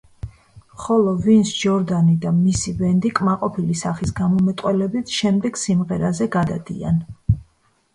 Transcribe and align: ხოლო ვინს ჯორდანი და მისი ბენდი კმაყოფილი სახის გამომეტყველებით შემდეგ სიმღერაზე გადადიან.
ხოლო 0.83 1.11
ვინს 1.25 1.51
ჯორდანი 1.57 2.15
და 2.25 2.33
მისი 2.39 2.75
ბენდი 2.81 3.13
კმაყოფილი 3.21 3.79
სახის 3.85 4.17
გამომეტყველებით 4.23 5.17
შემდეგ 5.23 5.65
სიმღერაზე 5.67 6.35
გადადიან. 6.41 7.03